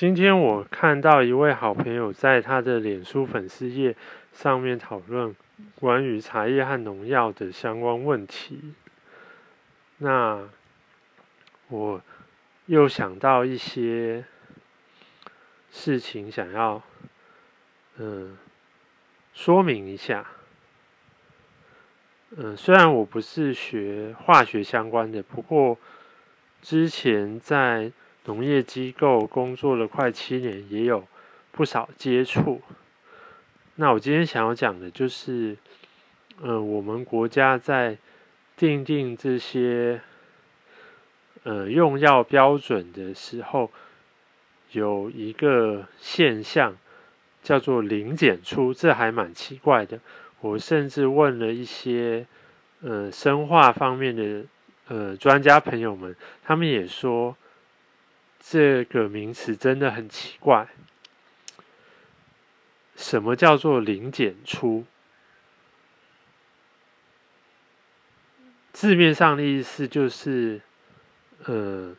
[0.00, 3.96] 今天我看到一位好朋友在他的脸书粉丝页
[4.32, 5.34] 上面讨论
[5.74, 8.74] 关于茶叶和农药的相关问题。
[9.96, 10.48] 那
[11.66, 12.00] 我
[12.66, 14.24] 又想到一些
[15.72, 16.80] 事情，想要
[17.96, 18.38] 嗯
[19.34, 20.24] 说明一下。
[22.36, 25.76] 嗯，虽然我不是学化学相关的，不过
[26.62, 27.90] 之前在。
[28.28, 31.02] 农业机构工作了快七年，也有
[31.50, 32.60] 不少接触。
[33.76, 35.56] 那我今天想要讲的就是，
[36.42, 37.96] 嗯，我们国家在
[38.54, 40.02] 定定这些
[41.44, 43.70] 呃用药标准的时候，
[44.72, 46.76] 有一个现象
[47.42, 49.98] 叫做零检出，这还蛮奇怪的。
[50.42, 52.26] 我甚至问了一些
[52.82, 54.44] 呃生化方面的
[54.88, 57.34] 呃专家朋友们，他们也说。
[58.40, 60.68] 这个名词真的很奇怪。
[62.96, 64.84] 什么叫做零检出？
[68.72, 70.60] 字面上的意思就是，
[71.44, 71.96] 呃，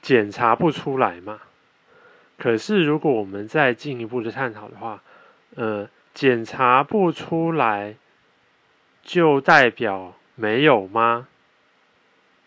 [0.00, 1.40] 检查不出来嘛。
[2.36, 5.02] 可是如果我们再进一步的探讨的话，
[5.54, 7.96] 呃，检查不出来，
[9.02, 11.28] 就代表没有吗？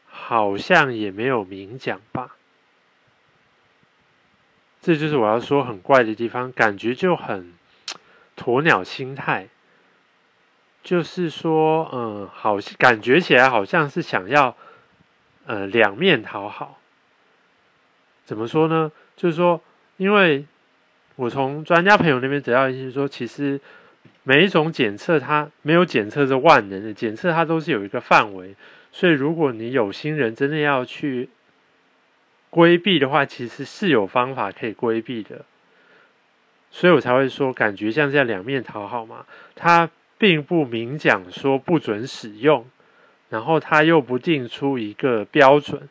[0.06, 2.36] 好像也没有明讲吧。
[4.88, 7.52] 这就是我要说很怪的地方，感觉就很
[8.38, 9.50] 鸵鸟心态，
[10.82, 14.56] 就是说，嗯，好，感觉起来好像是想要，
[15.46, 16.80] 呃，两面讨好。
[18.24, 18.90] 怎么说呢？
[19.18, 19.62] 就是说，
[19.98, 20.46] 因为
[21.18, 23.60] 我从专家朋友那边得到一些说，其实
[24.24, 28.56] 每一种检测它没有检测是万能的，检测它都是有一个范围，
[28.94, 31.28] 所以如果你有心人真的要去。
[32.50, 35.46] 规避的话，其实是有方法可以规避的，
[36.72, 39.26] 所以我才会说，感觉像这样两面讨好嘛。
[39.54, 42.66] 他并不明讲说不准使用，
[43.30, 45.90] 然后他又不定出一个标准，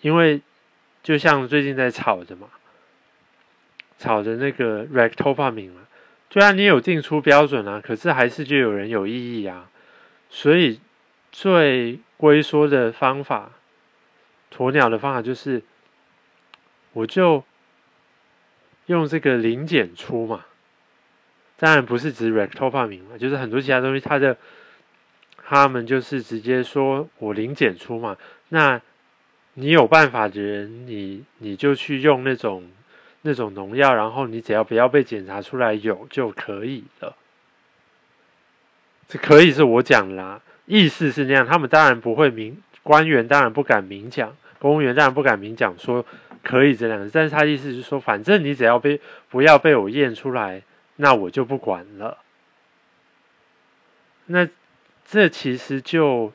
[0.00, 0.40] 因为
[1.02, 2.48] 就像最近在炒的嘛，
[3.98, 5.80] 炒的那个 rectopamine 嘛，
[6.30, 9.68] 虽然你有定出标准啊，可是还是就有人有异议啊，
[10.30, 10.80] 所以
[11.32, 13.50] 最龟缩的方法。
[14.56, 15.62] 鸵鸟的方法就是，
[16.92, 17.42] 我就
[18.86, 20.44] 用这个零检出嘛，
[21.56, 24.36] 当然不是指 rectopamine 嘛，就是很多其他东西，它的
[25.36, 28.16] 他们就是直接说我零检出嘛。
[28.50, 28.80] 那
[29.54, 32.70] 你有办法的人，你你就去用那种
[33.22, 37.16] 那种农药，然后你只要不要被检查出来有就可以了。
[39.08, 44.36] 这可以是我讲啦，意思是那样，他们当然不会明官员当然不敢明讲。
[44.58, 46.04] 公务员当然不敢明讲说
[46.42, 49.00] 可以这样，但是他意思就是说，反正你只要被
[49.30, 50.62] 不要被我验出来，
[50.96, 52.18] 那我就不管了。
[54.26, 54.48] 那
[55.04, 56.32] 这其实就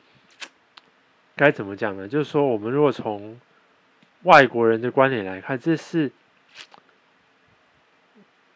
[1.36, 2.06] 该怎么讲呢？
[2.06, 3.40] 就是说，我们如果从
[4.22, 6.12] 外国人的观点来看，这是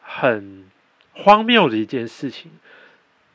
[0.03, 0.71] 很
[1.13, 2.53] 荒谬的一件事情。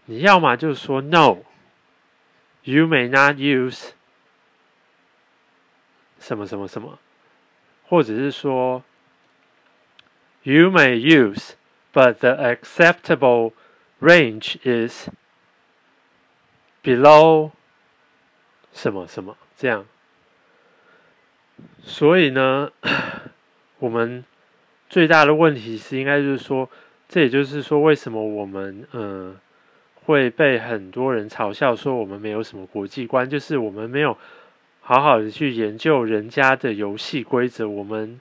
[0.05, 3.91] 你要么就说 “No”，you may not use。
[6.19, 6.99] 什么什么什么，
[7.87, 8.83] 或者是说
[10.43, 11.53] ，you may use,
[11.93, 13.53] but the acceptable
[14.01, 15.09] range is
[16.83, 17.51] below
[18.73, 19.85] 什么什么这样。
[21.81, 22.71] 所以呢，
[23.79, 24.23] 我们
[24.89, 26.69] 最大的问题是，应该就是说，
[27.07, 29.39] 这也就是说，为什么我们嗯
[30.05, 34.17] 会被很多人嘲笑说我们没有什么国际观，就是我们没有。
[34.89, 38.19] 好好的去研究人家的游戏规则，我们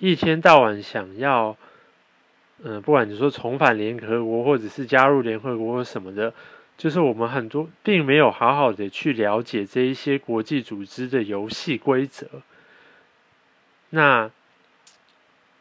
[0.00, 1.56] 一天到晚想要，
[2.64, 6.34] 嗯，不管你说重返联合国，或者是加入联合国什么的，
[6.76, 12.26] 就是我们很多并没有好好的去了解这一些国际组织的游戏规则，
[13.90, 14.28] 那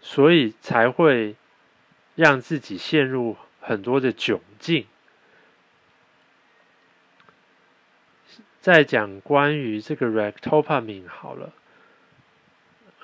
[0.02, 1.36] 所以才会
[2.16, 4.88] 让自己陷入很多的窘境。
[8.68, 11.54] 再讲关于这个 rectopamine 好了，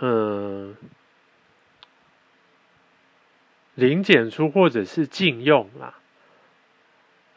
[0.01, 0.75] 嗯，
[3.74, 5.94] 零检出或者是禁用啦，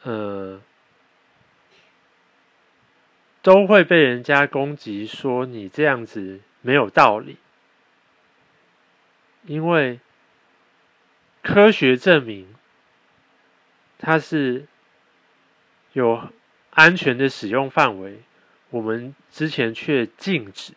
[0.03, 0.61] 嗯，
[3.43, 7.37] 都会被人家攻击说你这样子没有道理，
[9.45, 10.01] 因为
[11.45, 12.53] 科学证明
[14.01, 14.67] 它是
[15.93, 16.29] 有。
[16.77, 18.21] 安全的使用范围，
[18.69, 20.75] 我们之前却禁止，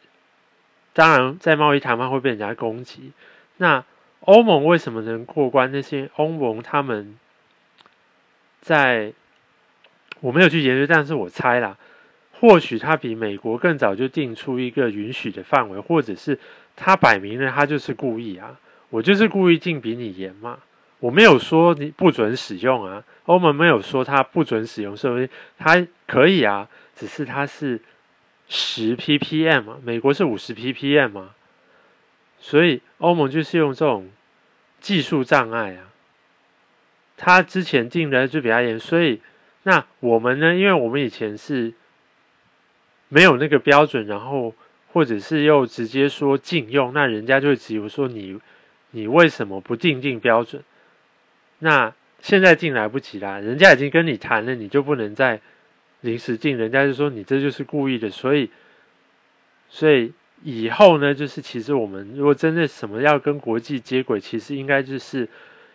[0.94, 3.12] 当然在贸易谈判会被人家攻击。
[3.58, 3.84] 那
[4.22, 5.70] 欧盟为什么能过关？
[5.74, 7.20] 那些欧盟他们
[8.62, 9.12] 在
[10.22, 11.78] 我没有去研究，但是我猜啦，
[12.40, 16.40] 或许他比美国更早就定出一个允许的范围，或者是
[16.78, 18.58] 他摆明了他就是故意啊，
[18.90, 20.60] 我就是故意禁比你严嘛。
[21.00, 27.80] 我没有说你不准使用啊，欧盟没有说它不准使用所以，它可以啊，只是它是
[28.48, 31.36] 十 ppm 嘛，美国是五十 ppm 嘛，
[32.40, 34.10] 所以欧盟就是用这种
[34.82, 35.94] 技术障碍啊，
[37.16, 39.22] 他之前定的就比较严，所以
[39.64, 41.74] 那我们呢，因为我们以前是
[43.08, 44.54] 没有那个标准，然后
[44.92, 48.40] 或者是又直接说禁用，那人家就会质疑说你
[48.92, 50.64] 你为什么不定定标准？
[51.60, 55.40] 那现在进来不及啦，人家已经跟你谈了，你就不能再
[56.02, 58.50] 临时进，人家就说你这就是故意的，所以，
[59.70, 60.12] 所以
[60.44, 65.28] 以后呢，就是其实我们如果真的什么要跟国际接轨，其实应该就是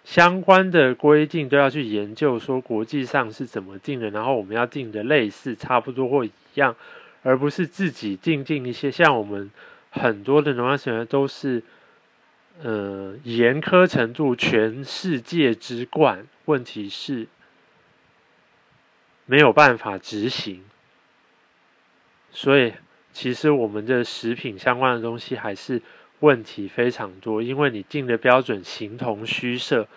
[0.04, 6.76] 相关的规定都要去研究，说国际上是怎么定的，然后我们要定的类似、差不多或一样，
[7.22, 9.50] 而不是自己定定一些，像我们
[9.90, 11.62] 很多的农业学员都是。
[12.62, 17.26] 呃，严苛程度全世界之冠，问题是
[19.26, 20.64] 没有办法执行，
[22.30, 22.74] 所以
[23.12, 25.82] 其实我们的食品相关的东西还是
[26.20, 29.88] 问题非常多，因为你定的标准形同虚设，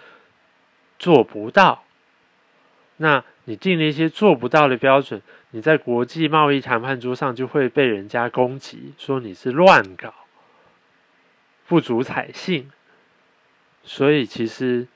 [0.98, 1.84] 做不到。
[2.98, 5.22] 那你定了一些做不到的标准，
[5.52, 10.12] 你在国际贸易谈判桌上就会被人家攻击，说你是乱搞。
[11.68, 12.72] 不足采信，
[13.84, 14.88] 所以其实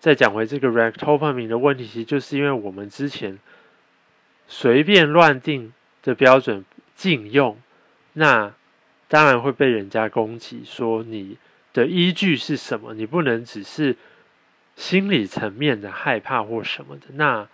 [0.00, 3.38] 再讲回这个 rectopamine 的问题，其实就是因为我们之前
[4.48, 5.72] 随便乱定
[6.02, 6.64] 的标准
[6.96, 7.56] 禁用，
[8.14, 8.52] 那
[9.06, 11.38] 当然会被人家攻击，说你
[11.72, 12.94] 的依据是什么？
[12.94, 13.96] 你不能只是
[14.74, 17.06] 心理层面的害怕或什么的。
[17.12, 17.46] 那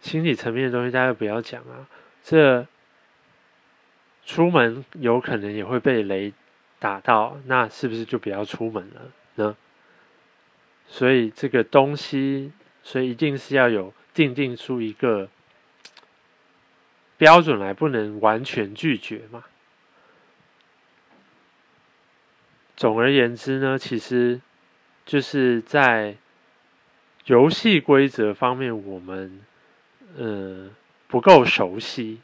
[0.00, 1.88] 心理层面的东西大家不要讲啊，
[2.22, 2.66] 这
[4.26, 6.34] 出门有可能也会被雷。
[6.80, 9.54] 打到那是不是就不要出门了呢？
[10.88, 15.28] 所以这个东西，所以一定是要有定定出一个
[17.18, 19.44] 标准来，不能完全拒绝嘛。
[22.76, 24.40] 总而言之呢，其实
[25.04, 26.16] 就是在
[27.26, 29.42] 游戏规则方面，我们
[30.16, 30.74] 嗯
[31.08, 32.20] 不够熟悉，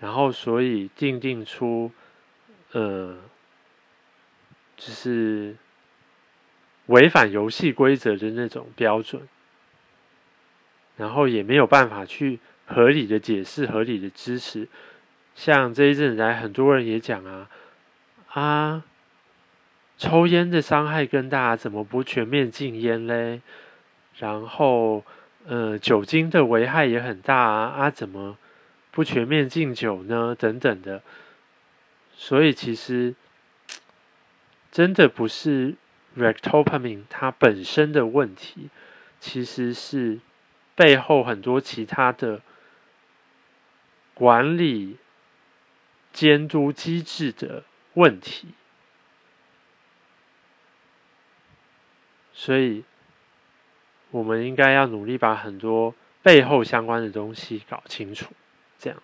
[0.00, 1.92] 然后所以定定出
[2.72, 3.18] 呃。
[4.76, 5.56] 就是
[6.86, 9.22] 违反游戏规则的那种标准，
[10.96, 14.68] 然后也没有办法去合理的解释、合理的支持。
[15.34, 17.48] 像这一阵来，很多人也讲啊
[18.32, 18.84] 啊，
[19.96, 23.40] 抽烟的伤害更大，怎么不全面禁烟嘞？
[24.18, 25.04] 然后，
[25.46, 28.36] 呃，酒精的危害也很大啊，啊，怎么
[28.90, 30.34] 不全面禁酒呢？
[30.38, 31.00] 等等的。
[32.16, 33.14] 所以其实。
[34.74, 35.76] 真的不是
[36.18, 38.70] rectopamine 它本身的问题，
[39.20, 40.18] 其实是
[40.74, 42.42] 背后很多其他的
[44.14, 44.96] 管理
[46.12, 47.62] 监督机制的
[47.92, 48.48] 问题，
[52.32, 52.82] 所以
[54.10, 58.32] 我们应该要努力把很多背后相关的东西搞清楚，
[58.80, 59.00] 这样。